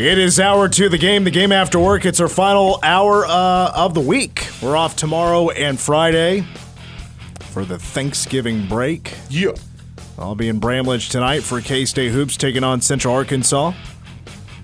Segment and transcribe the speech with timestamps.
[0.00, 2.06] It is hour two of the game, the game after work.
[2.06, 4.48] It's our final hour uh, of the week.
[4.62, 6.46] We're off tomorrow and Friday
[7.50, 9.14] for the Thanksgiving break.
[9.28, 9.52] Yeah.
[10.16, 13.74] I'll be in Bramlage tonight for K State Hoops taking on Central Arkansas.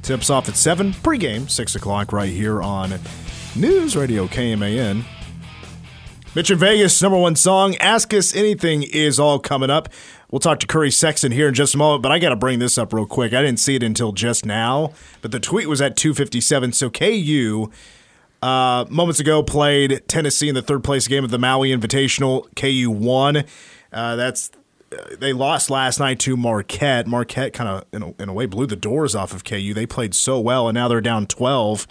[0.01, 2.99] Tips off at 7, pregame, 6 o'clock, right here on
[3.55, 5.05] News Radio KMAN.
[6.35, 9.91] Mitch in Vegas, number one song, Ask Us Anything, is all coming up.
[10.31, 12.59] We'll talk to Curry Sexton here in just a moment, but I got to bring
[12.59, 13.33] this up real quick.
[13.33, 16.73] I didn't see it until just now, but the tweet was at 257.
[16.73, 17.71] So KU,
[18.43, 22.47] uh, moments ago, played Tennessee in the third place game of the Maui Invitational.
[22.57, 23.45] KU won.
[23.93, 24.51] Uh, that's
[24.93, 27.07] uh, they lost last night to Marquette.
[27.07, 29.73] Marquette kind of, in, in a way, blew the doors off of KU.
[29.75, 31.87] They played so well, and now they're down 12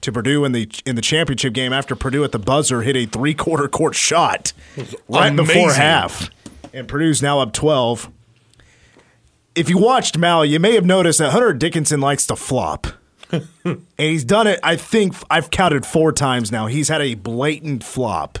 [0.00, 3.06] to Purdue in the in the championship game after Purdue at the buzzer hit a
[3.06, 4.52] three quarter court shot
[5.08, 5.36] right amazing.
[5.36, 6.28] before half,
[6.74, 8.10] and Purdue's now up twelve.
[9.54, 12.88] If you watched Maui, you may have noticed that Hunter Dickinson likes to flop.
[13.30, 16.66] and he's done it, I think I've counted four times now.
[16.66, 18.38] He's had a blatant flop.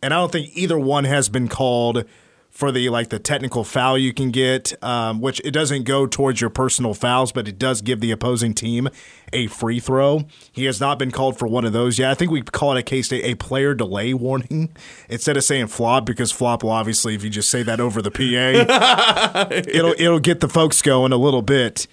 [0.00, 2.04] And I don't think either one has been called
[2.50, 6.40] for the like the technical foul you can get, um, which it doesn't go towards
[6.40, 8.88] your personal fouls, but it does give the opposing team
[9.32, 10.24] a free throw.
[10.50, 12.10] He has not been called for one of those yet.
[12.10, 14.74] I think we call it a case a player delay warning
[15.08, 18.10] instead of saying flop because flop will obviously if you just say that over the
[18.10, 21.86] PA, it'll it'll get the folks going a little bit.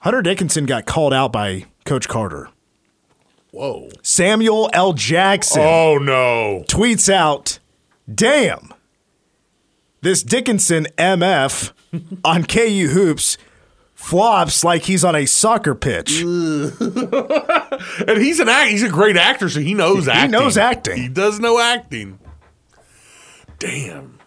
[0.00, 2.48] Hunter Dickinson got called out by Coach Carter.
[3.50, 3.88] Whoa.
[4.02, 4.92] Samuel L.
[4.92, 6.64] Jackson Oh no.
[6.68, 7.58] tweets out,
[8.12, 8.72] "Damn,
[10.00, 11.72] this Dickinson MF
[12.24, 13.38] on KU hoops
[13.94, 16.22] flops like he's on a soccer pitch.
[18.08, 18.70] And he's an act.
[18.70, 20.30] He's a great actor, so he knows He acting.
[20.32, 20.96] knows acting.
[20.96, 22.18] He does know acting.
[23.58, 24.18] Damn.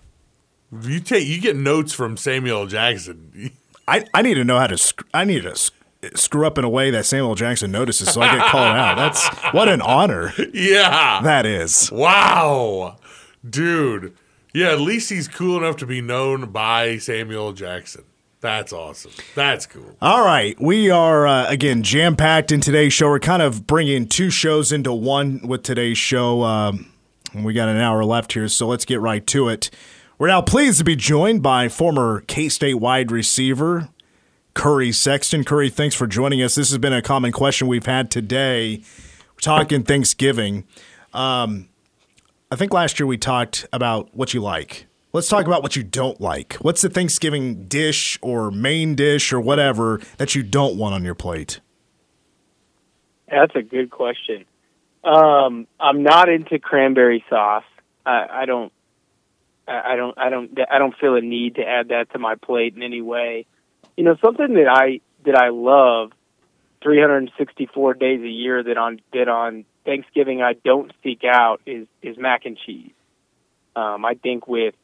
[0.82, 3.52] You take you get notes from Samuel Jackson.
[3.88, 5.74] I, I need to know how to sc- I need to sc-
[6.16, 8.96] screw up in a way that Samuel Jackson notices, so I get called out.
[8.98, 11.20] That's what an honor yeah.
[11.24, 11.92] that is.
[11.92, 12.98] Wow.
[13.48, 14.16] Dude.
[14.54, 18.04] Yeah, at least he's cool enough to be known by Samuel Jackson.
[18.42, 19.12] That's awesome.
[19.36, 19.96] That's cool.
[20.02, 23.08] All right, we are uh, again jam packed in today's show.
[23.08, 26.42] We're kind of bringing two shows into one with today's show.
[26.44, 26.92] Um,
[27.36, 29.70] we got an hour left here, so let's get right to it.
[30.18, 33.90] We're now pleased to be joined by former K State wide receiver
[34.54, 35.44] Curry Sexton.
[35.44, 36.56] Curry, thanks for joining us.
[36.56, 38.82] This has been a common question we've had today.
[39.36, 40.66] We're talking Thanksgiving.
[41.14, 41.70] Um,
[42.52, 44.86] I think last year we talked about what you like.
[45.14, 46.56] Let's talk about what you don't like.
[46.56, 51.16] What's the Thanksgiving dish or main dish or whatever that you don't want on your
[51.16, 51.62] plate?
[53.30, 54.44] That's a good question.
[55.06, 57.64] Um, I'm not into cranberry sauce.
[58.06, 58.74] I, I don't.
[59.66, 60.18] I don't.
[60.18, 60.60] I don't.
[60.70, 63.46] I don't feel a need to add that to my plate in any way.
[63.96, 66.12] You know, something that I that I love,
[66.84, 72.18] 364 days a year that on that on Thanksgiving I don't seek out is is
[72.18, 72.92] mac and cheese.
[73.76, 74.76] Um, I think with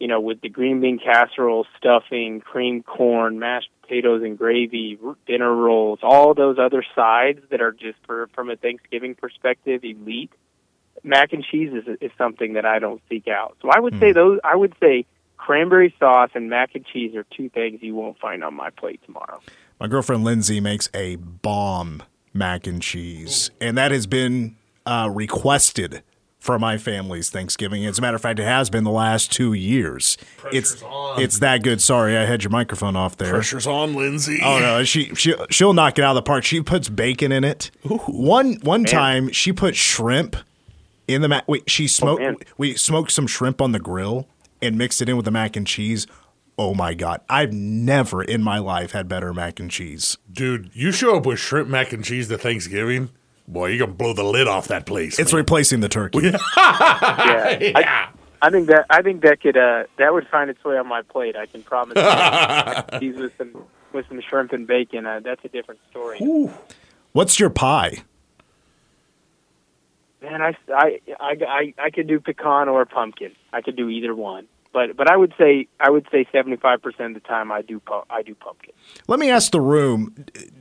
[0.00, 5.54] you know, with the green bean casserole, stuffing, cream corn, mashed potatoes and gravy, dinner
[5.54, 10.32] rolls, all those other sides that are just for from a Thanksgiving perspective elite.
[11.02, 13.56] Mac and cheese is is something that I don't seek out.
[13.62, 15.06] So I would say those I would say
[15.36, 19.00] cranberry sauce and mac and cheese are two things you won't find on my plate
[19.04, 19.40] tomorrow.
[19.78, 22.02] My girlfriend Lindsay makes a bomb
[22.32, 26.02] mac and cheese, and that has been uh, requested
[26.38, 27.84] for my family's Thanksgiving.
[27.84, 30.16] As a matter of fact, it has been the last two years.
[30.52, 31.20] it's on.
[31.20, 31.82] it's that good.
[31.82, 33.30] Sorry, I had your microphone off there.
[33.30, 34.40] Pressure's on Lindsay.
[34.42, 36.44] Oh no, she she she'll knock it out of the park.
[36.44, 37.70] She puts bacon in it.
[38.06, 40.36] One one time she put shrimp
[41.06, 41.46] in the mac.
[41.46, 42.22] Wait, she smoked.
[42.22, 42.36] man.
[42.56, 44.26] we smoked some shrimp on the grill
[44.62, 46.06] and mixed it in with the mac and cheese.
[46.62, 50.18] Oh my god, I've never in my life had better mac and cheese.
[50.30, 53.08] Dude, you show up with shrimp mac and cheese to Thanksgiving,
[53.48, 55.18] boy, you're gonna blow the lid off that place.
[55.18, 55.38] It's man.
[55.38, 56.18] replacing the turkey.
[56.58, 57.72] Yeah.
[57.74, 58.08] I, yeah.
[58.42, 61.00] I think that I think that could uh, that would find its way on my
[61.00, 61.34] plate.
[61.34, 61.96] I can promise.
[61.96, 62.98] you.
[63.00, 63.64] Cheese with some
[63.94, 65.06] with some shrimp and bacon.
[65.06, 66.18] Uh, that's a different story.
[67.12, 68.02] What's your pie?
[70.20, 73.32] Man, I, I, I, I, I could do pecan or pumpkin.
[73.50, 74.46] I could do either one.
[74.72, 77.62] But but I would say I would say seventy five percent of the time I
[77.62, 78.72] do pu- I do pumpkin.
[79.08, 80.14] Let me ask the room.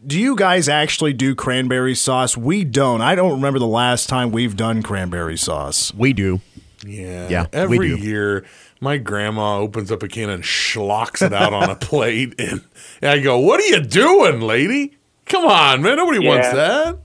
[0.05, 2.35] Do you guys actually do cranberry sauce?
[2.35, 3.01] We don't.
[3.01, 5.93] I don't remember the last time we've done cranberry sauce.
[5.93, 6.41] We do.
[6.85, 7.27] Yeah.
[7.29, 7.97] Yeah, we Every do.
[7.97, 8.45] year,
[8.81, 12.33] my grandma opens up a can and schlocks it out on a plate.
[12.39, 12.61] And,
[13.01, 14.97] and I go, What are you doing, lady?
[15.25, 15.97] Come on, man.
[15.97, 16.97] Nobody wants that.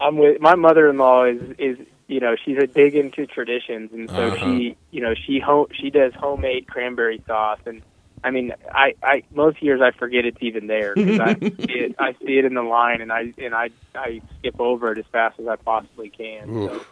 [0.00, 1.78] I'm with my mother in law is is
[2.12, 4.36] you know she's a big into traditions and so Uh-huh.
[4.36, 7.82] she you know she ho- she does homemade cranberry sauce and
[8.24, 11.96] I mean, I, I most years I forget it's even there because I see it
[11.98, 15.06] I see it in the line and I and I I skip over it as
[15.10, 16.46] fast as I possibly can.
[16.46, 16.84] So.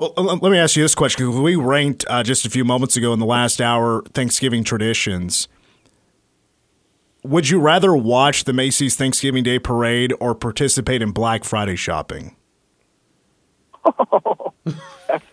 [0.00, 3.12] Well, let me ask you this question we ranked uh, just a few moments ago
[3.12, 5.46] in the last hour Thanksgiving traditions.
[7.22, 12.34] Would you rather watch the Macy's Thanksgiving Day Parade or participate in Black Friday shopping?
[15.06, 15.24] that's,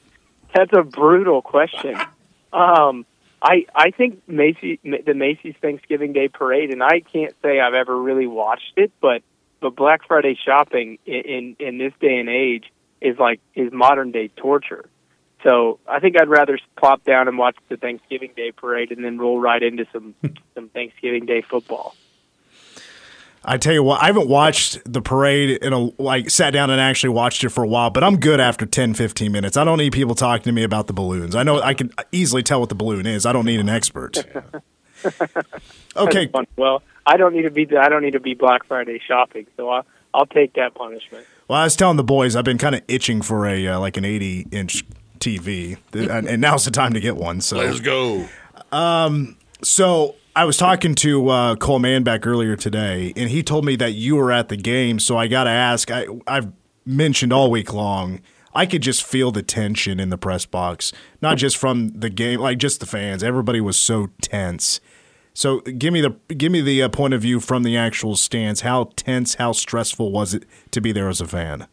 [0.53, 1.97] that's a brutal question.
[2.53, 3.06] Um,
[3.42, 7.95] I I think Macy the Macy's Thanksgiving Day Parade, and I can't say I've ever
[7.95, 9.21] really watched it, but
[9.59, 12.71] but Black Friday shopping in in, in this day and age
[13.01, 14.86] is like is modern day torture.
[15.44, 19.19] So I think I'd rather plop down and watch the Thanksgiving Day Parade and then
[19.19, 20.15] roll right into some
[20.56, 21.95] some Thanksgiving Day football.
[23.47, 26.81] I tell you what, I haven't watched the parade in a like sat down and
[26.81, 29.56] actually watched it for a while, but I'm good after 10, 15 minutes.
[29.56, 31.36] I don't need people talking to me about the balloons.
[31.36, 33.25] I know I can easily tell what the balloon is.
[33.25, 34.25] I don't need an expert.
[35.95, 36.30] okay.
[36.57, 39.69] Well, I don't need to be I don't need to be Black Friday shopping, so
[39.69, 41.27] I'll, I'll take that punishment.
[41.48, 43.98] Well, I was telling the boys I've been kind of itching for a uh, like
[43.98, 44.83] an 80 inch
[45.19, 47.41] TV, and now's the time to get one.
[47.41, 48.27] So let's go.
[48.71, 53.77] Um, so I was talking to uh, Cole Manbeck earlier today, and he told me
[53.77, 54.99] that you were at the game.
[54.99, 55.89] So I got to ask.
[55.89, 56.51] I, I've
[56.85, 58.19] mentioned all week long.
[58.53, 60.91] I could just feel the tension in the press box,
[61.21, 63.23] not just from the game, like just the fans.
[63.23, 64.81] Everybody was so tense.
[65.33, 68.61] So give me the give me the uh, point of view from the actual stands.
[68.61, 71.67] How tense, how stressful was it to be there as a fan?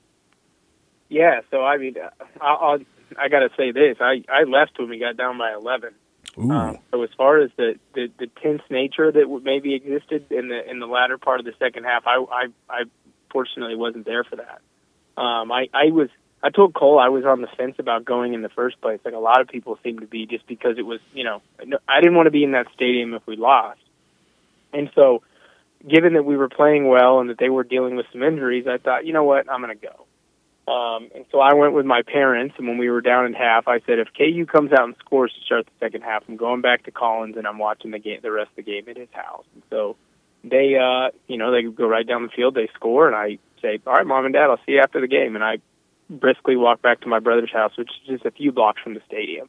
[1.09, 1.95] Yeah, so I mean,
[2.41, 2.79] I'll, I'll
[3.19, 5.95] I got to say this: I I left when we got down by eleven,
[6.39, 10.69] um, so as far as the, the the tense nature that maybe existed in the
[10.69, 12.83] in the latter part of the second half, I I, I
[13.31, 14.61] fortunately wasn't there for that.
[15.21, 16.09] Um, I I was
[16.43, 19.15] I told Cole I was on the fence about going in the first place, like
[19.15, 21.43] a lot of people seem to be, just because it was you know
[21.87, 23.81] I didn't want to be in that stadium if we lost,
[24.73, 25.23] and so
[25.87, 28.79] given that we were playing well and that they were dealing with some injuries, I
[28.79, 30.07] thought you know what I'm going to go.
[30.69, 33.67] Um, and so I went with my parents, and when we were down in half,
[33.67, 36.61] I said, if KU comes out and scores to start the second half, I'm going
[36.61, 39.09] back to Collins and I'm watching the game, the rest of the game at his
[39.11, 39.45] house.
[39.55, 39.97] And so
[40.45, 43.81] they, uh, you know, they go right down the field, they score, and I say,
[43.87, 45.35] all right, mom and dad, I'll see you after the game.
[45.35, 45.59] And I
[46.09, 49.03] briskly walk back to my brother's house, which is just a few blocks from the
[49.07, 49.49] stadium.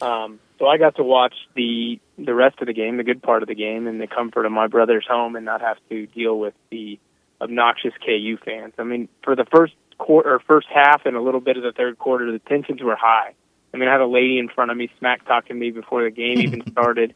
[0.00, 3.42] Um, so I got to watch the the rest of the game, the good part
[3.42, 6.38] of the game, in the comfort of my brother's home, and not have to deal
[6.38, 6.98] with the
[7.40, 8.74] obnoxious KU fans.
[8.78, 11.72] I mean, for the first quarter, or first half, and a little bit of the
[11.72, 13.34] third quarter, the tensions were high.
[13.72, 16.10] I mean, I had a lady in front of me smack talking me before the
[16.10, 17.14] game even started.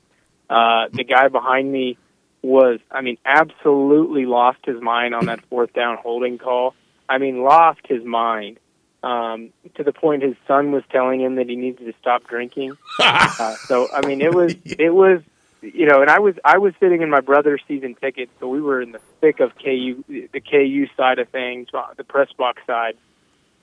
[0.50, 1.98] Uh, the guy behind me
[2.42, 6.74] was, I mean, absolutely lost his mind on that fourth down holding call.
[7.08, 8.58] I mean, lost his mind
[9.02, 12.76] um, to the point his son was telling him that he needed to stop drinking.
[13.00, 15.20] uh, so, I mean, it was it was
[15.60, 18.60] you know, and I was I was sitting in my brother's season ticket, so we
[18.60, 22.62] were in the thick of KU, the KU side of things, uh, the press box
[22.66, 22.96] side.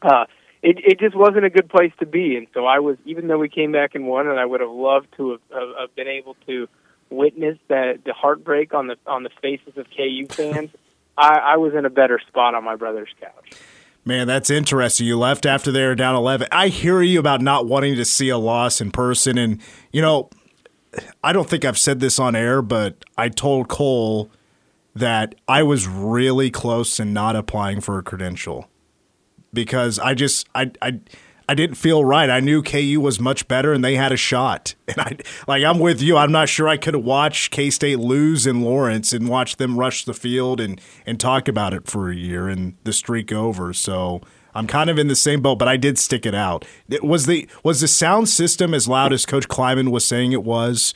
[0.01, 0.25] Uh,
[0.61, 3.37] it it just wasn't a good place to be, and so I was, even though
[3.37, 6.07] we came back and won, and I would have loved to have, have, have been
[6.07, 6.67] able to
[7.09, 10.71] witness that the heartbreak on the on the faces of KU fans.
[11.17, 13.57] I, I was in a better spot on my brother's couch.
[14.03, 15.07] Man, that's interesting.
[15.07, 16.49] You left after they were down 11.
[16.51, 19.37] I hear you about not wanting to see a loss in person.
[19.37, 19.59] And,
[19.91, 20.29] you know,
[21.23, 24.29] I don't think I've said this on air, but I told Cole
[24.95, 28.69] that I was really close in not applying for a credential
[29.53, 30.99] because I just I I
[31.47, 32.29] I didn't feel right.
[32.29, 34.75] I knew KU was much better and they had a shot.
[34.87, 36.15] And I like I'm with you.
[36.15, 39.79] I'm not sure I could have watched K State lose in Lawrence and watch them
[39.79, 43.73] rush the field and and talk about it for a year and the streak over.
[43.73, 44.21] So
[44.55, 46.65] I'm kind of in the same boat, but I did stick it out.
[46.89, 50.43] It was the was the sound system as loud as Coach Klieman was saying it
[50.43, 50.93] was?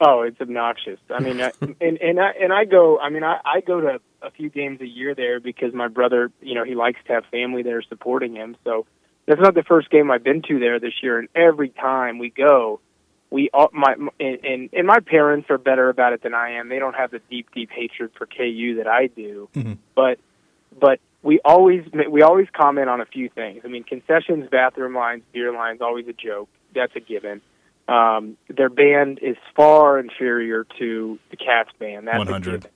[0.00, 1.00] Oh, it's obnoxious.
[1.10, 2.98] I mean, I, and and I and I go.
[2.98, 6.30] I mean, I, I go to a few games a year there because my brother,
[6.40, 8.56] you know, he likes to have family there supporting him.
[8.64, 8.86] So
[9.26, 11.18] that's not the first game I've been to there this year.
[11.18, 12.80] And every time we go,
[13.30, 16.68] we all my and and, and my parents are better about it than I am.
[16.68, 19.48] They don't have the deep deep hatred for KU that I do.
[19.54, 19.74] Mm-hmm.
[19.94, 20.18] But
[20.78, 23.62] but we always we always comment on a few things.
[23.64, 26.48] I mean, concessions, bathroom lines, beer lines, always a joke.
[26.74, 27.40] That's a given.
[27.88, 32.06] Um, their band is far inferior to the Cats band.
[32.06, 32.68] That's 100.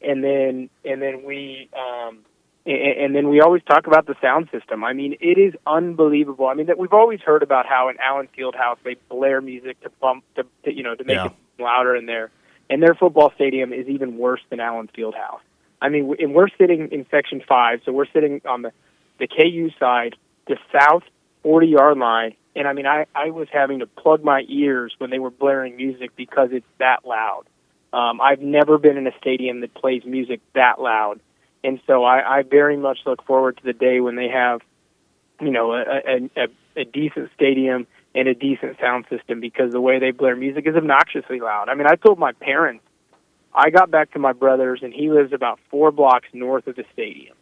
[0.00, 2.20] And then and then we um,
[2.64, 4.84] and, and then we always talk about the sound system.
[4.84, 6.46] I mean, it is unbelievable.
[6.46, 9.90] I mean, that we've always heard about how in Allen Fieldhouse they blare music to
[10.00, 11.26] bump to, to you know to make yeah.
[11.26, 12.30] it louder in there.
[12.68, 15.40] And their football stadium is even worse than Allen Fieldhouse.
[15.80, 18.72] I mean, and we're sitting in section five, so we're sitting on the
[19.18, 20.14] the KU side,
[20.46, 21.02] the south
[21.42, 25.10] 40 yard line, And I mean, I I was having to plug my ears when
[25.10, 27.44] they were blaring music because it's that loud.
[27.92, 31.20] Um, I've never been in a stadium that plays music that loud,
[31.62, 34.60] and so I, I very much look forward to the day when they have,
[35.40, 39.80] you know, a, a, a, a decent stadium and a decent sound system because the
[39.80, 41.68] way they blare music is obnoxiously loud.
[41.68, 42.82] I mean, I told my parents,
[43.56, 46.84] I got back to my brother's, and he lives about four blocks north of the
[46.92, 47.34] stadium.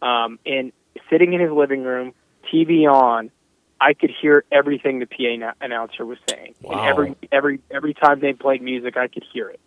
[0.00, 0.70] Um, and
[1.10, 2.14] sitting in his living room,
[2.52, 3.32] TV on,
[3.80, 6.54] I could hear everything the PA na- announcer was saying.
[6.62, 6.72] Wow.
[6.72, 9.60] And every every every time they played music, I could hear it.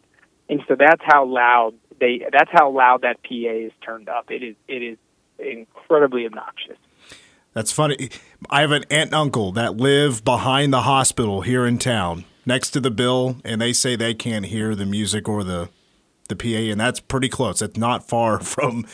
[0.48, 4.32] And so that's how loud they that's how loud that PA is turned up.
[4.32, 4.98] It is it is
[5.38, 6.78] incredibly obnoxious.
[7.54, 8.10] That's funny.
[8.50, 12.72] I have an aunt and uncle that live behind the hospital here in town, next
[12.72, 15.70] to the bill, and they say they can't hear the music or the
[16.30, 17.60] the PA, and that's pretty close.
[17.60, 18.86] That's not far from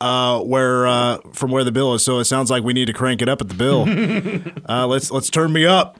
[0.00, 2.04] uh, where uh, from where the bill is.
[2.04, 3.86] So it sounds like we need to crank it up at the bill.
[4.68, 5.98] uh, let's let's turn me up.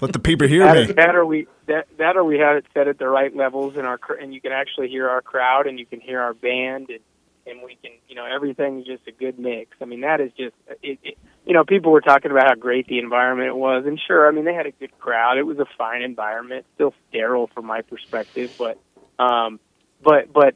[0.00, 0.92] Let the people hear That, me.
[0.94, 3.84] that or we that that or we have it set at the right levels in
[3.84, 6.90] our cr- and you can actually hear our crowd and you can hear our band
[6.90, 6.98] and
[7.46, 9.76] and we can you know everything's just a good mix.
[9.80, 12.88] I mean that is just it, it you know people were talking about how great
[12.88, 15.38] the environment was and sure I mean they had a good crowd.
[15.38, 18.76] It was a fine environment, still sterile from my perspective, but
[19.24, 19.60] um
[20.02, 20.54] but but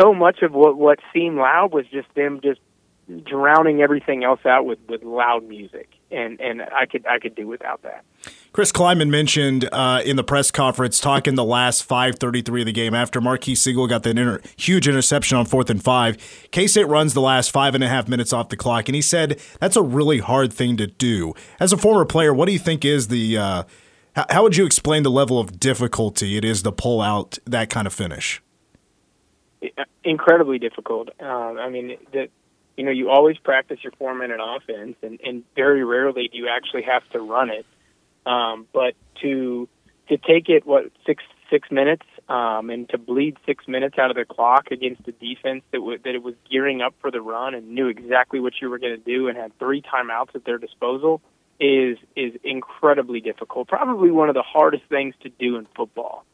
[0.00, 2.60] so much of what what seemed loud was just them just
[3.24, 7.46] drowning everything else out with with loud music and and I could I could do
[7.46, 8.04] without that.
[8.52, 12.94] Chris Klieman mentioned uh, in the press conference talking the last 5:33 of the game
[12.94, 16.16] after Marques Sigle got that inter- huge interception on fourth and five.
[16.50, 19.02] K State runs the last five and a half minutes off the clock, and he
[19.02, 21.34] said that's a really hard thing to do.
[21.58, 23.62] As a former player, what do you think is the uh,
[24.16, 27.70] how, how would you explain the level of difficulty it is to pull out that
[27.70, 28.42] kind of finish?
[30.04, 31.08] Incredibly difficult.
[31.20, 32.28] Um, I mean, that
[32.76, 36.48] you know, you always practice your four minute offense, and, and very rarely do you
[36.48, 37.66] actually have to run it.
[38.26, 39.68] Um, but to
[40.08, 44.16] to take it what six six minutes um, and to bleed six minutes out of
[44.16, 47.54] the clock against the defense that w- that it was gearing up for the run
[47.54, 50.58] and knew exactly what you were going to do and had three timeouts at their
[50.58, 51.20] disposal
[51.58, 53.68] is is incredibly difficult.
[53.68, 56.24] Probably one of the hardest things to do in football.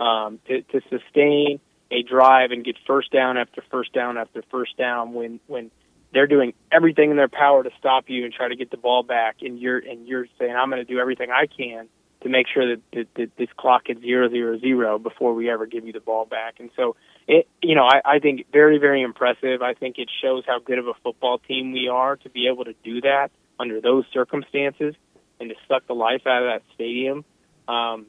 [0.00, 1.60] Um, to, to sustain
[1.92, 5.70] a drive and get first down after first down after first down when when
[6.12, 9.02] they're doing everything in their power to stop you and try to get the ball
[9.02, 9.36] back.
[9.42, 11.88] And you're and you're saying I'm going to do everything I can
[12.22, 15.66] to make sure that, that, that this clock is zero zero zero before we ever
[15.66, 16.54] give you the ball back.
[16.58, 16.96] And so
[17.28, 19.62] it you know I, I think very very impressive.
[19.62, 22.64] I think it shows how good of a football team we are to be able
[22.64, 23.30] to do that
[23.60, 24.94] under those circumstances
[25.40, 27.24] and to suck the life out of that stadium.
[27.68, 28.06] Um,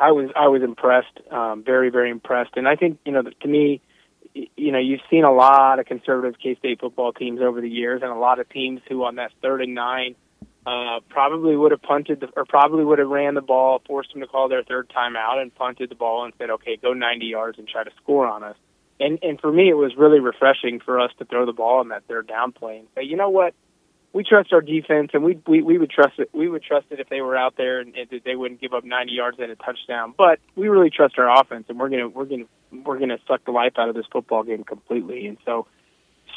[0.00, 3.48] I was I was impressed, um, very very impressed, and I think you know to
[3.48, 3.82] me,
[4.34, 8.00] you know you've seen a lot of conservative K State football teams over the years,
[8.02, 10.14] and a lot of teams who on that third and nine
[10.66, 14.20] uh, probably would have punted the, or probably would have ran the ball, forced them
[14.20, 17.58] to call their third timeout, and punted the ball and said, okay, go 90 yards
[17.58, 18.56] and try to score on us.
[18.98, 21.88] And and for me, it was really refreshing for us to throw the ball in
[21.88, 23.54] that third down play and say, you know what,
[24.12, 26.30] we trust our defense, and we we we would trust it.
[26.32, 28.84] We would trust it if they were out there and, and they wouldn't give up
[28.84, 30.14] 90 yards and a touchdown.
[30.16, 32.46] But we really trust our offense, and we're gonna we're gonna
[32.84, 35.26] we're gonna suck the life out of this football game completely.
[35.26, 35.66] And so,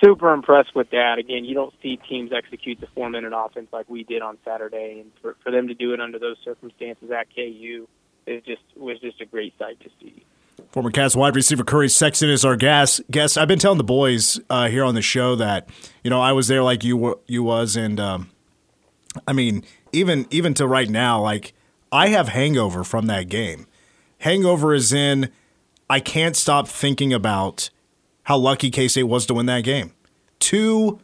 [0.04, 1.18] super impressed with that.
[1.18, 5.00] Again, you don't see teams execute the four minute offense like we did on Saturday,
[5.02, 7.88] and for for them to do it under those circumstances at KU
[8.28, 10.24] is just was just a great sight to see.
[10.72, 13.02] Former Cats wide receiver Curry Sexton is our guest.
[13.12, 13.38] Guest.
[13.38, 15.70] I've been telling the boys uh, here on the show that
[16.04, 18.32] you know I was there like you were, you was, and um,
[19.28, 21.54] I mean even even to right now, like
[21.92, 23.68] I have hangover from that game.
[24.20, 25.30] Hangover is in.
[25.90, 27.70] I can't stop thinking about
[28.24, 29.94] how lucky K State was to win that game.
[30.40, 31.00] Two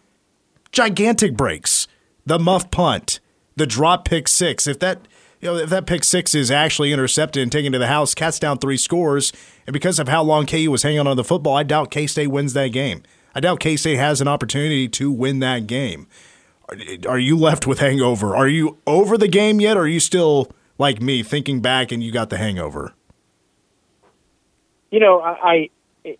[0.71, 1.87] gigantic breaks,
[2.25, 3.19] the muff punt,
[3.55, 4.67] the drop pick six.
[4.67, 5.07] If that
[5.41, 8.39] you know, if that pick six is actually intercepted and taken to the house, Cats
[8.39, 9.31] down three scores,
[9.65, 12.07] and because of how long KU was hanging on to the football, I doubt K
[12.07, 13.03] State wins that game.
[13.33, 16.07] I doubt K State has an opportunity to win that game.
[17.07, 18.35] Are, you left with hangover?
[18.35, 22.03] Are you over the game yet, or are you still like me thinking back and
[22.03, 22.93] you got the hangover?
[24.91, 25.69] You know, I,
[26.03, 26.17] I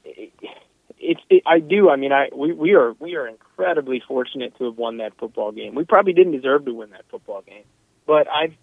[0.97, 1.89] it's it, I do.
[1.89, 5.51] I mean, I we, we are we are incredibly fortunate to have won that football
[5.51, 5.75] game.
[5.75, 7.65] We probably didn't deserve to win that football game,
[8.07, 8.55] but I've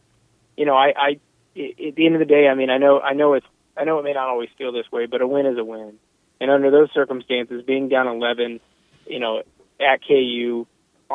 [0.56, 1.10] you know, I, I
[1.56, 3.46] at the end of the day, I mean, I know, I know it's,
[3.76, 5.94] I know it may not always feel this way, but a win is a win.
[6.40, 8.60] And under those circumstances, being down 11,
[9.06, 9.42] you know,
[9.80, 10.66] at KU,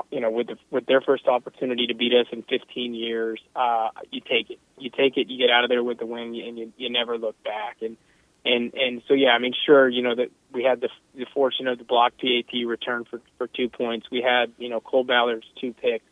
[0.09, 3.89] you know, with the, with their first opportunity to beat us in 15 years, uh,
[4.11, 4.59] you take it.
[4.77, 5.27] You take it.
[5.27, 7.77] You get out of there with the win, and you you never look back.
[7.81, 7.97] And
[8.45, 11.67] and and so yeah, I mean, sure, you know that we had the the fortune
[11.67, 14.07] of the block PAT return for for two points.
[14.09, 16.05] We had you know Cole Ballard's two picks.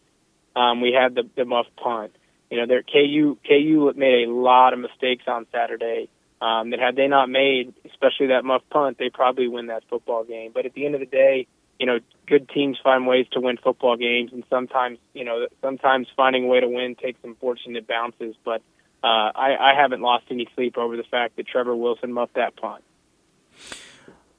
[0.55, 2.13] Um, we had the the muff punt
[2.49, 6.09] You know, their KU KU made a lot of mistakes on Saturday.
[6.41, 10.23] Um, that had they not made, especially that muff punt, they probably win that football
[10.23, 10.51] game.
[10.53, 11.47] But at the end of the day,
[11.79, 16.07] you know, good teams find ways to win football games, and sometimes, you know, sometimes
[16.15, 18.35] finding a way to win takes some fortunate bounces.
[18.45, 18.61] But
[19.03, 22.55] uh, I, I haven't lost any sleep over the fact that Trevor Wilson muffed that
[22.55, 22.83] punt.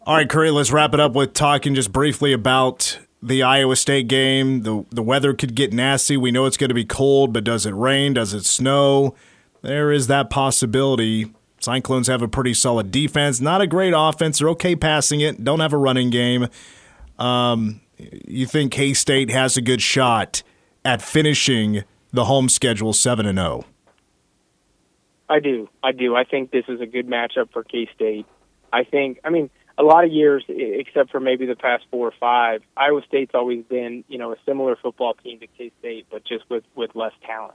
[0.03, 4.09] All right, Curry, let's wrap it up with talking just briefly about the Iowa State
[4.09, 4.63] game.
[4.63, 6.17] The the weather could get nasty.
[6.17, 8.15] We know it's going to be cold, but does it rain?
[8.15, 9.15] Does it snow?
[9.63, 11.33] There is that possibility.
[11.61, 14.39] Cyclones have a pretty solid defense, not a great offense.
[14.39, 15.45] They're okay passing it.
[15.45, 16.49] Don't have a running game.
[17.19, 20.43] Um, you think K State has a good shot
[20.85, 23.65] at finishing the home schedule seven and zero?
[25.29, 25.69] I do.
[25.83, 26.17] I do.
[26.17, 28.27] I think this is a good matchup for K State.
[28.73, 29.21] I think.
[29.23, 29.51] I mean,
[29.81, 33.65] a lot of years, except for maybe the past four or five, Iowa State's always
[33.65, 37.13] been, you know, a similar football team to K State, but just with with less
[37.27, 37.55] talent.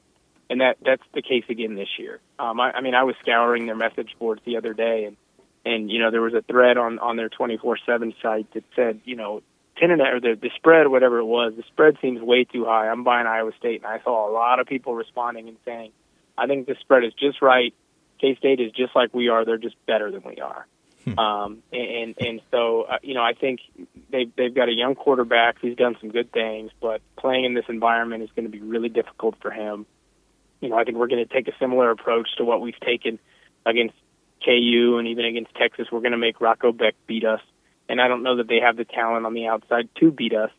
[0.50, 2.20] And that that's the case again this year.
[2.40, 5.18] Um, I, I mean, I was scouring their message boards the other day, and
[5.66, 8.64] and you know there was a thread on on their twenty four seven site that
[8.76, 9.44] said, you know,
[9.78, 12.90] ten and or the the spread, whatever it was, the spread seems way too high.
[12.90, 15.92] I'm buying Iowa State, and I saw a lot of people responding and saying
[16.36, 17.74] I think the spread is just right.
[18.20, 20.66] K State is just like we are; they're just better than we are.
[21.06, 21.20] Hmm.
[21.20, 23.60] Um, and and so uh, you know, I think
[24.12, 27.66] they they've got a young quarterback who's done some good things, but playing in this
[27.70, 29.86] environment is going to be really difficult for him.
[30.62, 33.20] You know, I think we're going to take a similar approach to what we've taken
[33.66, 33.94] against
[34.44, 35.88] KU and even against Texas.
[35.92, 37.42] We're going to make Rocco Becht beat us,
[37.88, 40.52] and I don't know that they have the talent on the outside to beat us.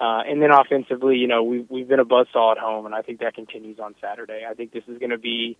[0.00, 3.02] Uh, and then offensively, you know, we've we've been a buzzsaw at home, and I
[3.02, 4.44] think that continues on Saturday.
[4.48, 5.56] I think this is going to be,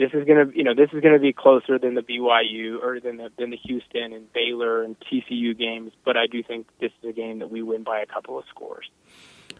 [0.00, 2.82] this is going to, you know, this is going to be closer than the BYU
[2.82, 5.92] or than the than the Houston and Baylor and TCU games.
[6.06, 8.44] But I do think this is a game that we win by a couple of
[8.48, 8.88] scores.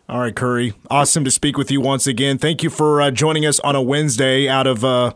[0.08, 0.72] All right, Curry.
[0.90, 2.38] Awesome to speak with you once again.
[2.38, 5.12] Thank you for uh, joining us on a Wednesday out of, uh,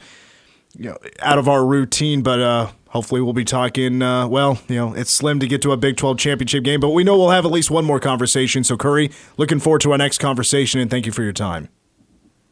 [0.77, 2.41] you know, out of our routine, but.
[2.41, 5.77] Uh, hopefully we'll be talking uh, well you know it's slim to get to a
[5.77, 8.77] big 12 championship game but we know we'll have at least one more conversation so
[8.77, 11.69] curry looking forward to our next conversation and thank you for your time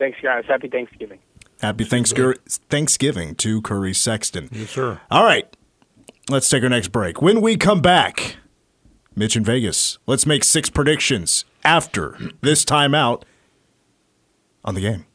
[0.00, 1.20] thanks guys happy thanksgiving
[1.62, 4.48] happy thanksgiving to curry sexton.
[4.52, 5.00] Yes sir.
[5.10, 5.56] All right
[6.28, 7.22] let's take our next break.
[7.22, 8.36] When we come back
[9.14, 13.22] mitch in vegas let's make six predictions after this timeout
[14.64, 15.06] on the game.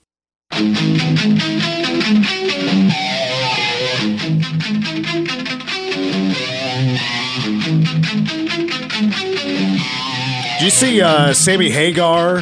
[10.60, 12.42] Do you see uh, Sammy Hagar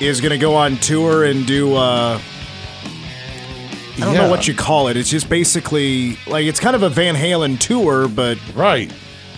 [0.00, 1.74] is going to go on tour and do?
[1.74, 2.20] Uh,
[3.96, 4.22] I don't Yeah.
[4.22, 4.96] know what you call it.
[4.96, 8.90] It's just basically like it's kind of a Van Halen tour, but Right.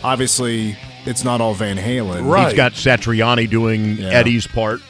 [0.02, 2.30] obviously it's not all Van Halen.
[2.30, 2.46] Right.
[2.48, 4.08] He's got Satriani doing Yeah.
[4.10, 4.80] Eddie's part.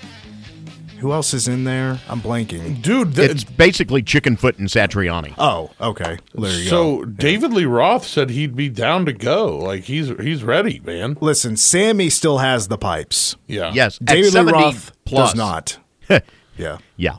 [1.01, 2.01] Who else is in there?
[2.09, 2.81] I'm blanking.
[2.81, 5.35] Dude, th- It's basically Chickenfoot and Satriani.
[5.37, 6.17] Oh, okay.
[6.35, 7.05] There you so go.
[7.05, 9.59] David Lee Roth said he'd be down to go.
[9.59, 11.19] Like he's he's ready, man.
[11.21, 13.37] Listen, Sammy still has the pipes.
[13.47, 13.73] Yeah.
[13.75, 15.31] Yes, at David Lee Roth plus.
[15.33, 15.79] does not.
[16.09, 16.21] yeah,
[16.57, 17.17] Yeah,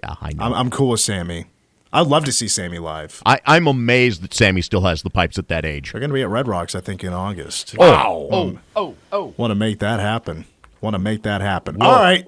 [0.00, 0.44] yeah, I know.
[0.44, 1.46] I'm, I'm cool with Sammy.
[1.94, 3.22] I'd love to see Sammy live.
[3.24, 5.92] I, I'm amazed that Sammy still has the pipes at that age.
[5.92, 7.76] They're going to be at Red Rocks, I think, in August.
[7.78, 7.88] Oh.
[7.88, 8.28] Wow.
[8.30, 8.96] Oh, oh, oh.
[9.12, 9.34] oh.
[9.36, 10.44] Want to make that happen.
[10.80, 11.80] Want to make that happen.
[11.80, 12.26] All right.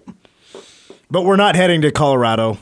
[1.11, 2.59] But we're not heading to Colorado.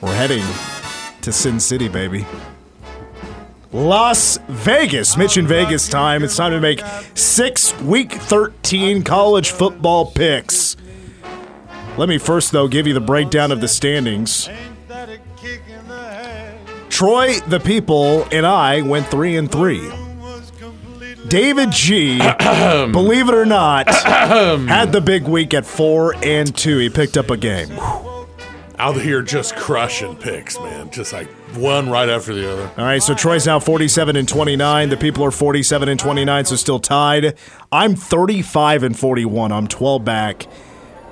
[0.00, 0.44] We're heading
[1.20, 2.26] to Sin City, baby.
[3.72, 5.18] Las Vegas.
[5.18, 6.22] Mitch in Vegas time.
[6.22, 6.82] It's time to make
[7.12, 10.76] six week 13 college football picks.
[11.98, 14.48] Let me first, though, give you the breakdown of the standings.
[16.88, 19.90] Troy, the people, and I went three and three.
[21.28, 22.18] David G,
[22.92, 26.78] believe it or not, had the big week at four and two.
[26.78, 27.70] He picked up a game.
[28.78, 30.90] Out here just crushing picks, man.
[30.90, 32.70] Just like one right after the other.
[32.76, 34.88] All right, so Troy's now 47 and 29.
[34.88, 37.36] The people are 47 and 29, so still tied.
[37.70, 39.52] I'm 35 and 41.
[39.52, 40.46] I'm 12 back.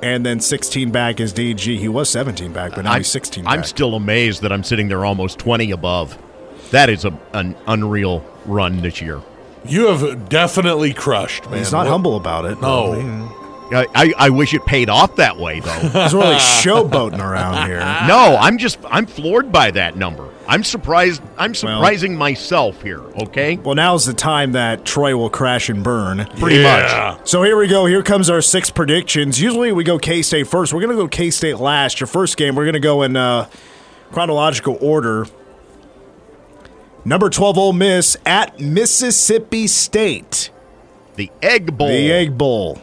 [0.03, 1.79] And then 16 back is DG.
[1.79, 4.89] He was 17 back, but now I'm, he's 16 I'm still amazed that I'm sitting
[4.89, 6.17] there almost 20 above.
[6.71, 9.21] That is a, an unreal run this year.
[9.67, 11.59] You have definitely crushed, man.
[11.59, 12.61] He's not What- humble about it.
[12.63, 13.37] No.
[13.73, 15.71] I, I, I wish it paid off that way, though.
[16.03, 17.79] He's really showboating around here.
[18.09, 20.29] no, I'm just I'm floored by that number.
[20.51, 21.23] I'm surprised.
[21.39, 23.01] I'm surprising myself here.
[23.23, 26.27] Okay, Well, now's the time that Troy will crash and burn.
[26.41, 27.17] pretty Yeah.
[27.19, 27.29] much.
[27.29, 27.87] So here we go.
[27.87, 29.41] Here comes our six predictions.
[29.41, 30.75] Usually we go K State first.
[30.75, 32.01] We're going to go K State last.
[32.01, 33.47] Your first game, we're going to go in uh,
[34.11, 35.27] chronological order.
[37.05, 40.51] Number 12, Ole Miss at Mississippi State.
[41.15, 41.89] The Egg Bowl.
[41.89, 42.83] The Egg Bowl.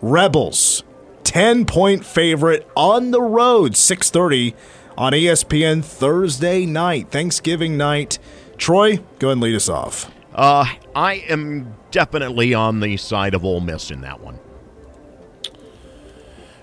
[0.00, 0.82] Rebels
[1.22, 4.54] 10 point favorite on the road, 6:30
[4.96, 8.18] on ESPN Thursday night, Thanksgiving night.
[8.56, 10.10] Troy, go ahead and lead us off.
[10.34, 14.38] Uh, I am definitely on the side of Ole Miss in that one.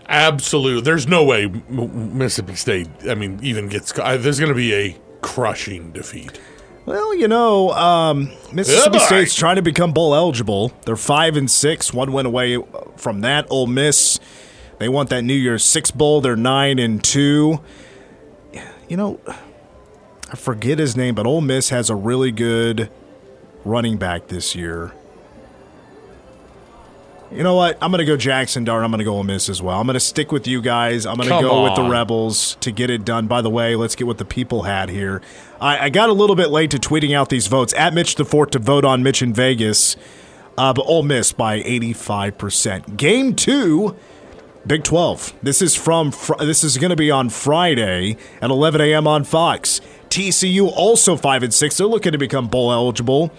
[0.07, 0.83] Absolute.
[0.83, 2.87] There's no way Mississippi State.
[3.07, 3.91] I mean, even gets.
[3.91, 6.39] There's going to be a crushing defeat.
[6.85, 9.03] Well, you know, um, Mississippi boy.
[9.03, 10.73] State's trying to become bowl eligible.
[10.85, 12.57] They're five and six, one win away
[12.97, 13.45] from that.
[13.51, 14.19] Ole Miss,
[14.79, 16.21] they want that New Year's Six bowl.
[16.21, 17.61] They're nine and two.
[18.89, 19.19] You know,
[20.31, 22.89] I forget his name, but Ole Miss has a really good
[23.63, 24.93] running back this year.
[27.31, 27.77] You know what?
[27.83, 28.83] I'm going to go Jackson Dart.
[28.83, 29.79] I'm going to go Ole Miss as well.
[29.79, 31.05] I'm going to stick with you guys.
[31.05, 31.87] I'm going to go with the.
[31.87, 33.27] Rebels to get it done.
[33.27, 35.21] By the way, let's get what the people had here.
[35.61, 38.25] I, I got a little bit late to tweeting out these votes at Mitch the
[38.25, 39.95] Fort to vote on Mitch in Vegas,
[40.57, 42.97] uh, but Ole Miss by 85%.
[42.97, 43.95] Game two.
[44.69, 45.33] Big 12.
[45.41, 49.07] This is from fr- this is going to be on Friday at 11 a.m.
[49.07, 49.81] on Fox.
[50.09, 51.77] TCU also 5 and 6.
[51.77, 53.31] They're looking to become bowl eligible,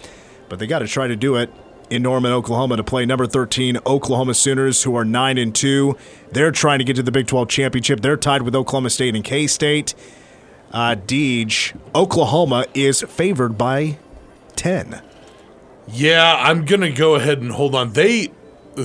[0.49, 1.49] but they got to try to do it
[1.89, 5.95] in Norman, Oklahoma to play number 13 Oklahoma Sooners who are 9 and 2.
[6.33, 8.01] They're trying to get to the Big 12 championship.
[8.01, 9.95] They're tied with Oklahoma State and K-State.
[10.73, 13.97] Uh Deej, Oklahoma is favored by
[14.57, 15.01] 10.
[15.87, 17.93] Yeah, I'm to go ahead and hold on.
[17.93, 18.33] They.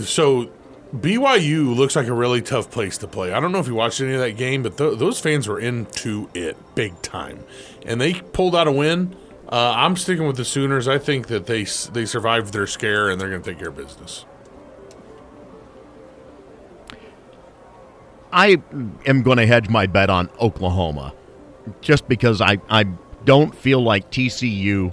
[0.05, 0.53] So.
[0.95, 3.33] BYU looks like a really tough place to play.
[3.33, 5.59] I don't know if you watched any of that game, but th- those fans were
[5.59, 7.45] into it big time,
[7.85, 9.17] and they pulled out a win.
[9.51, 10.89] Uh, I'm sticking with the Sooners.
[10.89, 13.77] I think that they they survived their scare and they're going to take care of
[13.77, 14.25] business.
[18.33, 18.61] I
[19.07, 21.15] am going to hedge my bet on Oklahoma
[21.81, 22.85] just because I, I
[23.25, 24.93] don't feel like TCU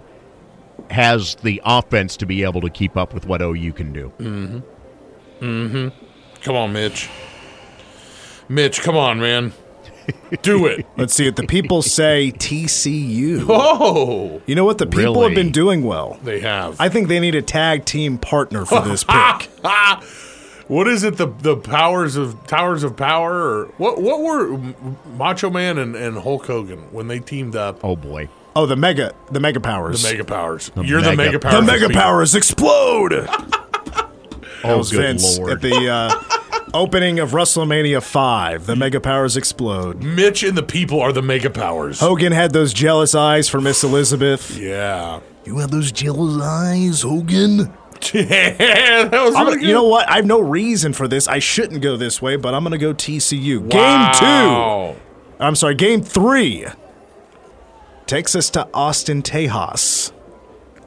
[0.90, 4.64] has the offense to be able to keep up with what OU can do.
[5.44, 5.90] Mm-hmm.
[6.42, 7.10] Come on, Mitch.
[8.50, 9.54] Mitch, come on, man.
[10.42, 10.86] Do it.
[10.98, 11.36] Let's see it.
[11.38, 13.46] The people say TCU.
[13.48, 14.78] Oh, You know what?
[14.78, 16.18] The people have been doing well.
[16.24, 16.80] they have.
[16.80, 19.50] I think they need a tag team partner for this pick.
[20.68, 21.16] what is it?
[21.18, 24.02] The the powers of towers of power, or what?
[24.02, 24.58] What were
[25.18, 27.84] Macho Man and, and Hulk Hogan when they teamed up?
[27.84, 28.28] Oh, boy.
[28.56, 30.04] Oh, the mega, the mega powers.
[30.04, 30.70] The Mega Powers.
[30.76, 31.56] You're the Mega- Mega Powers.
[31.56, 33.28] The mega powers explode.
[34.64, 35.52] Oh, was good Vince Lord.
[35.52, 36.24] at the uh,
[36.74, 38.66] opening of WrestleMania Five.
[38.66, 40.02] The mega powers explode.
[40.04, 42.00] Mitch and the people are the Mega Powers.
[42.00, 44.58] Hogan had those jealous eyes for Miss Elizabeth.
[44.58, 45.20] Yeah.
[45.46, 47.58] You have those jealous eyes, Hogan.
[48.14, 50.10] that was I'm really gonna, you know what?
[50.10, 51.28] I have no reason for this.
[51.28, 53.60] I shouldn't go this way, but I'm going to go TCU.
[53.74, 54.12] Wow.
[54.12, 55.02] Game two.
[55.40, 56.66] I'm sorry, game three
[58.06, 60.12] takes us to Austin, Tejas.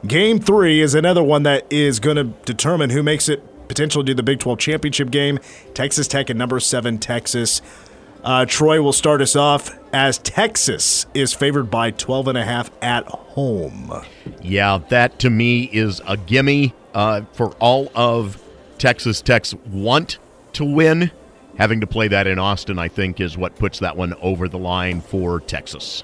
[0.05, 4.13] Game three is another one that is going to determine who makes it potentially to
[4.13, 5.39] the Big 12 championship game.
[5.73, 7.61] Texas Tech and number seven, Texas.
[8.23, 12.69] Uh, Troy will start us off as Texas is favored by 12 and a half
[12.81, 13.91] at home.
[14.41, 18.41] Yeah, that to me is a gimme uh, for all of
[18.77, 20.17] Texas Tech's want
[20.53, 21.11] to win.
[21.57, 24.59] Having to play that in Austin, I think, is what puts that one over the
[24.59, 26.03] line for Texas.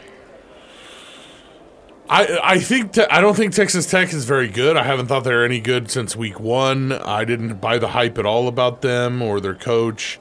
[2.14, 4.78] I I think te- I don't think Texas Tech is very good.
[4.78, 6.92] I haven't thought they're any good since week one.
[6.92, 10.20] I didn't buy the hype at all about them or their coach.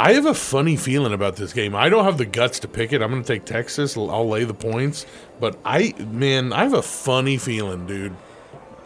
[0.00, 1.76] I have a funny feeling about this game.
[1.76, 3.00] I don't have the guts to pick it.
[3.00, 3.96] I'm going to take Texas.
[3.96, 5.06] I'll lay the points,
[5.38, 8.16] but I man, I have a funny feeling, dude.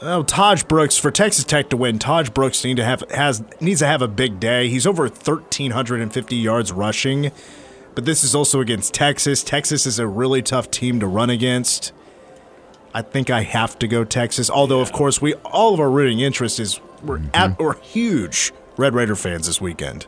[0.02, 1.98] Oh, Tahj Brooks for Texas Tech to win.
[1.98, 4.68] Tahj Brooks need to have has needs to have a big day.
[4.68, 7.32] He's over thirteen hundred and fifty yards rushing,
[7.94, 9.42] but this is also against Texas.
[9.42, 11.94] Texas is a really tough team to run against.
[12.96, 14.48] I think I have to go Texas.
[14.48, 18.94] Although, of course, we all of our rooting interest is we're at, we're huge Red
[18.94, 20.06] Raider fans this weekend.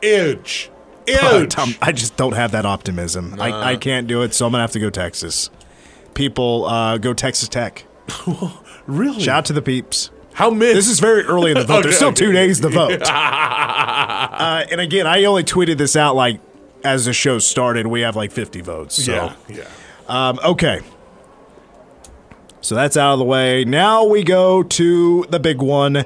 [1.05, 1.55] But edge.
[1.59, 3.39] um, I just don't have that optimism.
[3.39, 5.51] I, I can't do it, so I'm gonna have to go Texas.
[6.15, 7.85] People, uh, go Texas Tech.
[8.87, 9.21] really?
[9.21, 10.09] Shout out to the peeps.
[10.33, 10.73] How many?
[10.73, 11.83] This is very early in the vote.
[11.83, 12.25] There's still okay.
[12.25, 13.03] two days to vote.
[13.05, 16.41] uh, and again, I only tweeted this out like
[16.83, 17.85] as the show started.
[17.85, 19.03] We have like 50 votes.
[19.03, 19.67] So, yeah, yeah.
[20.07, 20.81] um, okay.
[22.61, 23.63] So that's out of the way.
[23.63, 26.05] Now we go to the big one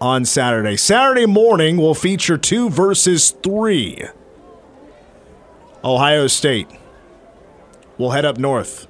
[0.00, 0.76] on Saturday.
[0.76, 4.04] Saturday morning will feature two versus three.
[5.84, 6.68] Ohio State
[7.98, 8.86] will head up north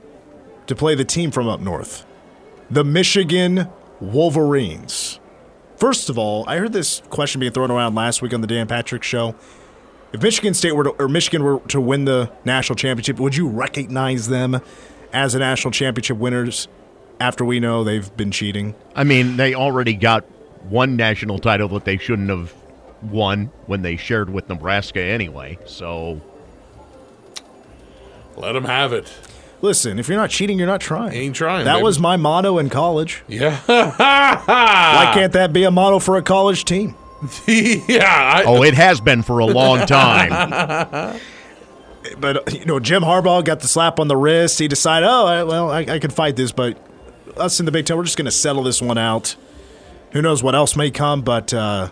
[0.66, 2.06] to play the team from up north,
[2.70, 3.68] the Michigan
[4.00, 5.18] Wolverines.
[5.76, 8.68] First of all, I heard this question being thrown around last week on the Dan
[8.68, 9.34] Patrick Show.
[10.12, 13.48] If Michigan State were to, or Michigan were to win the national championship, would you
[13.48, 14.60] recognize them
[15.12, 16.68] as the national championship winners
[17.20, 18.74] after we know they've been cheating?
[18.96, 20.24] I mean, they already got
[20.68, 22.52] one national title that they shouldn't have
[23.02, 25.58] won when they shared with Nebraska anyway.
[25.66, 26.20] So
[28.36, 29.12] Let them have it.
[29.62, 31.12] Listen, if you're not cheating, you're not trying.
[31.12, 31.84] Ain't trying, That baby.
[31.84, 33.22] was my motto in college.
[33.28, 33.58] Yeah.
[33.66, 36.94] Why can't that be a motto for a college team?
[37.46, 38.32] yeah.
[38.36, 41.20] I, oh, it has been for a long time.
[42.18, 44.58] But you know, Jim Harbaugh got the slap on the wrist.
[44.58, 46.78] He decided, oh, I, well, I, I can fight this, but
[47.36, 49.36] us in the Big Ten, we're just going to settle this one out.
[50.12, 51.22] Who knows what else may come?
[51.22, 51.90] But uh,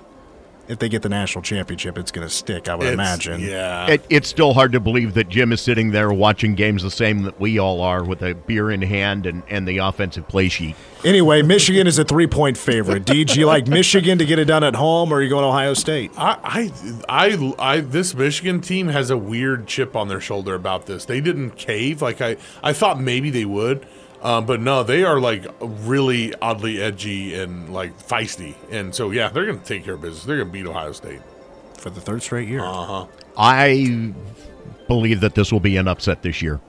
[0.67, 2.69] if they get the national championship, it's going to stick.
[2.69, 3.41] I would it's- imagine.
[3.41, 3.87] Yeah.
[3.87, 7.23] It, it's still hard to believe that Jim is sitting there watching games the same
[7.23, 10.75] that we all are with a beer in hand and, and the offensive play sheet.
[11.05, 13.05] Anyway, Michigan is a three-point favorite.
[13.05, 15.49] Do you like Michigan to get it done at home, or are you going to
[15.49, 16.11] Ohio State?
[16.19, 16.71] I,
[17.09, 21.05] I, I, I, this Michigan team has a weird chip on their shoulder about this.
[21.05, 23.87] They didn't cave like I, I thought maybe they would,
[24.23, 29.29] um, but no, they are like really oddly edgy and like feisty, and so yeah,
[29.29, 30.25] they're going to take care of business.
[30.25, 31.21] They're going to beat Ohio State.
[31.77, 32.63] For the third straight year.
[33.37, 34.13] I
[34.89, 36.61] believe that this will be an upset this year.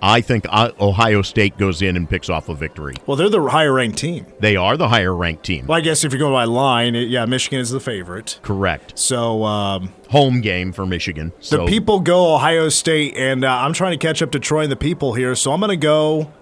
[0.00, 2.94] I think uh, Ohio State goes in and picks off a victory.
[3.06, 4.26] Well, they're the higher-ranked team.
[4.40, 5.66] They are the higher ranked team.
[5.66, 8.38] Well, I guess if you're going by line, it, yeah, Michigan is the favorite.
[8.42, 8.98] Correct.
[8.98, 11.32] So um, Home game for Michigan.
[11.50, 14.72] the people go Ohio State, and uh, I'm trying to catch up to Troy and
[14.72, 15.34] the people here.
[15.34, 16.32] So I'm going to go.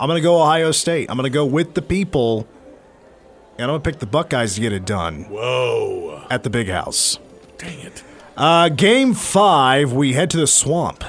[0.00, 1.10] I'm going to go Ohio State.
[1.10, 2.48] I'm going to go with the people,
[3.58, 6.68] and I'm going to pick the Buckeyes to get it done Whoa, at the Big
[6.68, 7.18] House.
[7.58, 8.02] dang it!
[8.36, 11.04] Uh, game five, we head to the Swamp.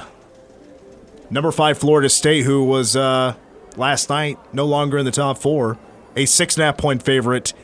[1.30, 3.34] Number five, Florida State, who was uh,
[3.78, 5.78] last night no longer in the top four,
[6.14, 7.54] a six and a half point favorite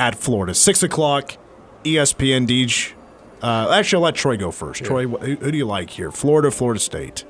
[0.00, 0.52] at Florida.
[0.54, 1.36] Six o'clock,
[1.84, 2.94] ESPN Deej.
[3.40, 4.82] Uh, actually, I'll let Troy go first.
[4.82, 6.10] Troy, who, who do you like here?
[6.10, 7.24] Florida, Florida State.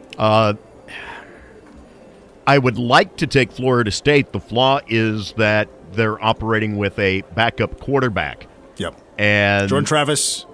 [2.46, 4.32] I would like to take Florida State.
[4.32, 8.46] The flaw is that they're operating with a backup quarterback.
[8.76, 9.00] Yep.
[9.18, 10.46] And Jordan Travis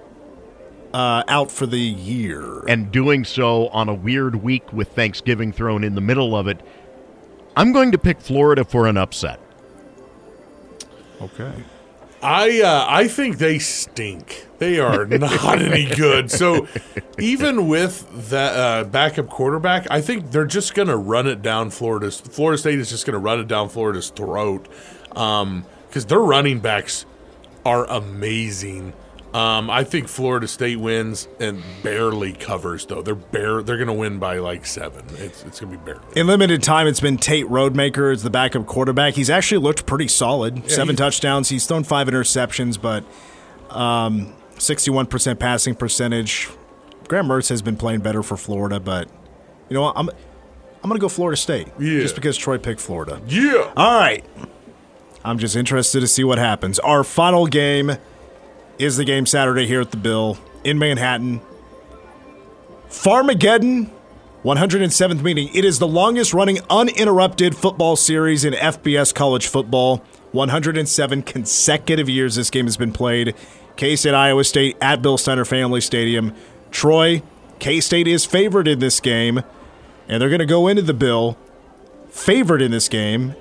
[0.95, 2.65] uh, out for the year.
[2.67, 6.61] and doing so on a weird week with Thanksgiving thrown in the middle of it.
[7.57, 9.41] I'm going to pick Florida for an upset.
[11.21, 11.53] Okay.
[12.23, 14.47] I uh, I think they stink.
[14.59, 16.31] They are not any good.
[16.31, 16.69] So
[17.19, 21.71] even with that uh, backup quarterback, I think they're just going to run it down
[21.71, 22.21] Florida's.
[22.21, 24.69] Florida State is just going to run it down Florida's throat
[25.09, 27.05] because their running backs
[27.67, 28.93] are amazing.
[29.35, 33.01] Um, I think Florida State wins and barely covers though.
[33.01, 33.63] They're bare.
[33.63, 35.05] They're going to win by like seven.
[35.17, 36.03] It's it's going to be barely.
[36.15, 39.15] In limited time, it's been Tate Rodemaker as the backup quarterback.
[39.15, 40.71] He's actually looked pretty solid.
[40.71, 41.49] Seven he- touchdowns.
[41.49, 43.05] He's thrown five interceptions, but
[43.75, 46.49] um, 61% passing percentage.
[47.09, 49.09] Graham Mertz has been playing better for Florida, but
[49.71, 49.97] you know what?
[49.97, 52.01] I'm I'm going to go Florida State Yeah.
[52.01, 53.21] just because Troy picked Florida.
[53.29, 53.73] Yeah.
[53.77, 54.25] All right.
[55.25, 56.79] I'm just interested to see what happens.
[56.81, 57.93] Our final game
[58.83, 61.41] is the game Saturday here at the Bill in Manhattan.
[62.89, 63.91] Farmageddon,
[64.45, 65.49] 107th meeting.
[65.55, 70.03] It is the longest running uninterrupted football series in FBS college football.
[70.33, 73.37] 107 consecutive years this game has been played.
[73.77, 76.35] K State, Iowa State at Bill Snyder Family Stadium.
[76.73, 77.23] Troy,
[77.61, 79.43] K State is favored in this game,
[80.09, 81.39] and they're going to go into the Bill
[82.09, 83.37] favored in this game.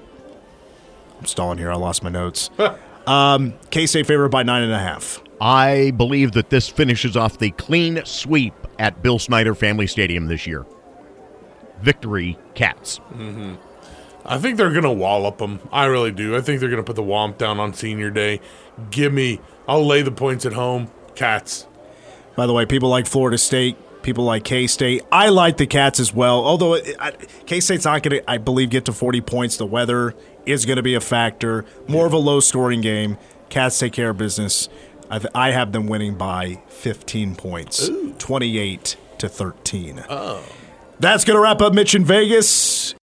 [1.19, 1.71] I'm stalling here.
[1.71, 2.51] I lost my notes.
[3.07, 5.21] um, K State favored by nine and a half.
[5.41, 10.45] I believe that this finishes off the clean sweep at Bill Snyder Family Stadium this
[10.45, 10.67] year.
[11.81, 12.99] Victory, Cats.
[13.15, 13.55] Mm-hmm.
[14.23, 15.59] I think they're going to wallop them.
[15.71, 16.35] I really do.
[16.37, 18.39] I think they're going to put the womp down on senior day.
[18.91, 20.91] Give me, I'll lay the points at home.
[21.15, 21.65] Cats.
[22.35, 25.01] By the way, people like Florida State, people like K State.
[25.11, 26.45] I like the Cats as well.
[26.45, 26.79] Although
[27.47, 29.57] K State's not going to, I believe, get to 40 points.
[29.57, 30.13] The weather
[30.45, 31.65] is going to be a factor.
[31.87, 33.17] More of a low scoring game.
[33.49, 34.69] Cats take care of business.
[35.11, 40.05] I, th- I have them winning by 15 points, 28 to 13.
[40.09, 40.41] Oh.
[41.01, 42.95] That's going to wrap up Mitch in Vegas.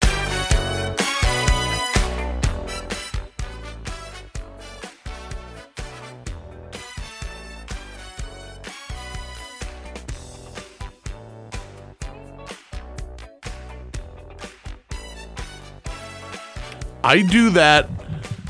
[17.03, 17.88] I do that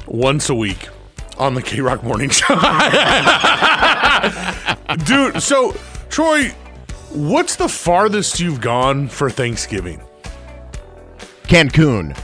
[0.07, 0.89] once a week
[1.39, 2.55] on the K Rock Morning Show.
[5.05, 5.75] Dude, so,
[6.09, 6.49] Troy,
[7.11, 10.01] what's the farthest you've gone for Thanksgiving?
[11.45, 12.17] Cancun.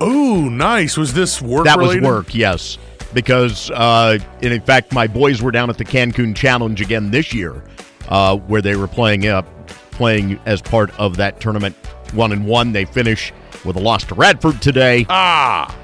[0.00, 0.96] Oh, nice.
[0.96, 2.02] Was this work That related?
[2.02, 2.78] was work, yes.
[3.12, 7.32] Because, uh, and in fact, my boys were down at the Cancun Challenge again this
[7.32, 7.62] year,
[8.08, 9.46] uh, where they were playing up,
[9.92, 11.76] playing as part of that tournament.
[12.12, 13.32] One and one, they finish
[13.64, 15.06] with a loss to Radford today.
[15.08, 15.74] Ah,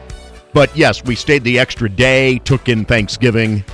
[0.52, 3.64] But yes, we stayed the extra day, took in Thanksgiving.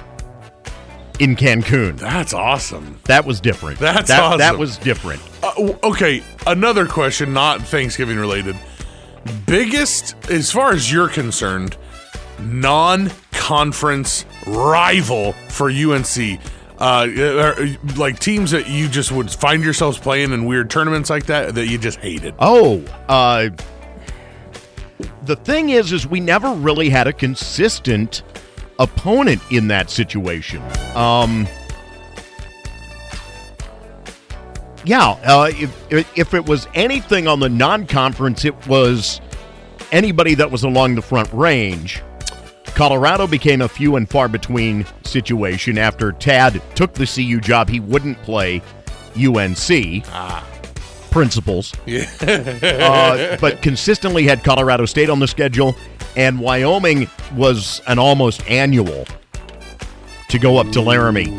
[1.18, 1.96] in Cancun.
[1.98, 3.00] That's awesome.
[3.04, 3.78] That was different.
[3.78, 4.38] That's that, awesome.
[4.38, 5.22] That was different.
[5.42, 8.54] Uh, okay, another question, not Thanksgiving related.
[9.46, 11.76] Biggest, as far as you're concerned,
[12.38, 16.38] non conference rival for UNC?
[16.78, 21.24] Uh, uh, like teams that you just would find yourselves playing in weird tournaments like
[21.26, 22.34] that that you just hated.
[22.38, 23.48] Oh, uh,
[25.24, 28.22] the thing is, is we never really had a consistent
[28.78, 30.62] opponent in that situation.
[30.94, 31.46] Um,
[34.84, 39.20] yeah, uh, if if it was anything on the non-conference, it was
[39.92, 42.02] anybody that was along the front range.
[42.74, 47.68] Colorado became a few and far between situation after Tad took the CU job.
[47.70, 48.62] He wouldn't play
[49.16, 50.04] UNC.
[51.16, 52.04] Principles Yeah.
[52.22, 55.74] uh, but consistently had Colorado State on the schedule,
[56.14, 59.06] and Wyoming was an almost annual
[60.28, 61.30] to go up to Laramie.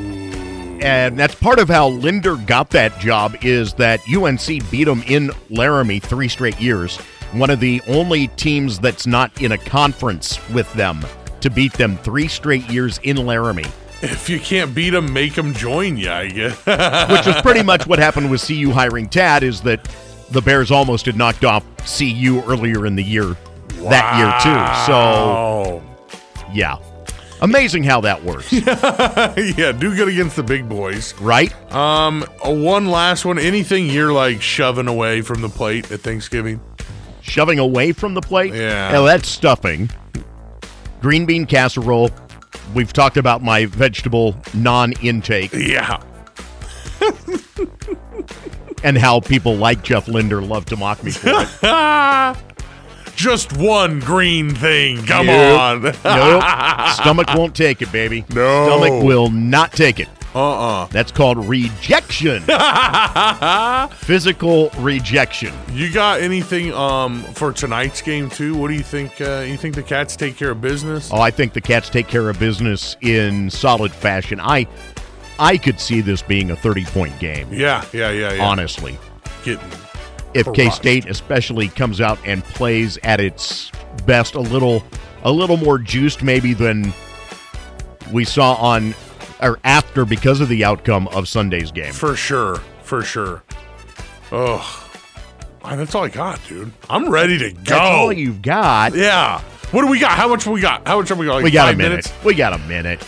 [0.82, 5.30] And that's part of how Linder got that job is that UNC beat them in
[5.52, 6.98] Laramie three straight years.
[7.34, 11.06] One of the only teams that's not in a conference with them
[11.42, 13.66] to beat them three straight years in Laramie,
[14.02, 16.56] if you can't beat them, make them join you, I guess.
[17.12, 19.44] which is pretty much what happened with CU hiring Tad.
[19.44, 19.88] Is that
[20.32, 21.64] the Bears almost had knocked off
[21.98, 23.36] CU earlier in the year
[23.84, 24.86] that year too.
[24.86, 25.84] So
[26.54, 26.78] yeah,
[27.42, 28.52] amazing how that works,
[29.58, 31.14] yeah, do good against the big boys.
[31.20, 31.54] right?
[31.74, 33.40] Um, one last one.
[33.40, 36.60] Anything you're like shoving away from the plate at Thanksgiving?
[37.22, 38.54] Shoving away from the plate.
[38.54, 38.92] Yeah.
[38.92, 39.90] Now that's stuffing.
[41.02, 42.10] Green bean casserole.
[42.74, 46.02] We've talked about my vegetable non-intake Yeah.
[48.84, 52.38] and how people like Jeff Linder love to mock me for it.
[53.16, 55.04] Just one green thing.
[55.06, 55.60] Come Nope.
[55.60, 55.82] on.
[55.82, 55.94] nope,
[56.94, 58.24] stomach won't take it, baby.
[58.30, 58.66] No.
[58.68, 60.08] stomach will not take it.
[60.36, 60.88] Uh-uh.
[60.88, 62.44] That's called rejection.
[63.98, 65.54] Physical rejection.
[65.72, 68.56] You got anything um for tonight's game too?
[68.56, 69.20] What do you think?
[69.20, 71.10] Uh, you think the Cats take care of business?
[71.12, 74.40] Oh, I think the Cats take care of business in solid fashion.
[74.40, 74.68] I
[75.40, 78.44] I could see this being a 30-point game, Yeah, yeah, yeah, yeah.
[78.44, 78.98] honestly.
[79.44, 79.70] Getting
[80.34, 83.72] If K-State especially comes out and plays at its
[84.06, 84.84] best a little
[85.24, 86.92] a little more juiced maybe than
[88.12, 88.94] we saw on
[89.42, 91.94] or after because of the outcome of Sunday's game.
[91.94, 93.44] for sure, for sure.
[94.32, 94.90] Oh,
[95.64, 96.72] that's all I got, dude.
[96.90, 97.60] I'm ready to go.
[97.64, 98.96] That's all you've got.
[98.96, 99.42] yeah.
[99.72, 100.12] What do we got?
[100.12, 100.88] How much have we got?
[100.88, 101.36] How much have we got?
[101.36, 101.90] Like we got a minute.
[101.90, 102.14] minutes.
[102.24, 103.06] We got a minute.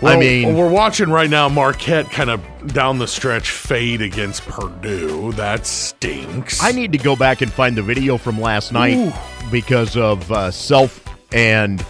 [0.00, 4.46] Well, I mean, we're watching right now Marquette kind of down the stretch fade against
[4.46, 5.32] Purdue.
[5.32, 6.62] That stinks.
[6.62, 9.12] I need to go back and find the video from last night Ooh.
[9.50, 11.84] because of uh, Self and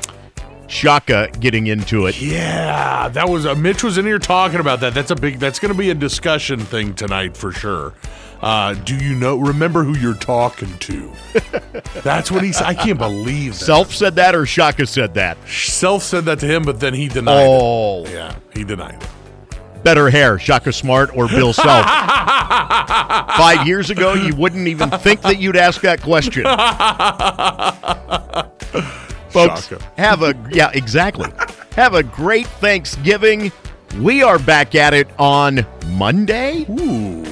[0.69, 2.21] Shaka getting into it.
[2.21, 4.95] Yeah, that was uh, Mitch was in here talking about that.
[4.95, 5.39] That's a big.
[5.39, 7.95] That's going to be a discussion thing tonight for sure.
[8.41, 9.37] Uh, do you know?
[9.39, 11.11] Remember who you're talking to?
[12.05, 12.67] That's what he said.
[12.67, 13.65] I can't believe that.
[13.65, 15.37] Self said that or Shaka said that?
[15.49, 18.11] Self said that to him, but then he denied Oh, it.
[18.13, 19.83] Yeah, he denied it.
[19.83, 21.85] better hair, Shaka Smart or Bill Self?
[21.87, 26.45] Five years ago, you wouldn't even think that you'd ask that question.
[29.47, 29.93] Folks, Shaka.
[29.97, 31.31] have a yeah, exactly.
[31.73, 33.53] Have a great Thanksgiving.
[33.99, 36.67] We are back at it on Monday.
[36.69, 37.25] Ooh.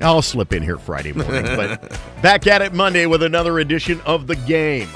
[0.00, 4.26] I'll slip in here Friday morning, but back at it Monday with another edition of
[4.26, 4.88] the game.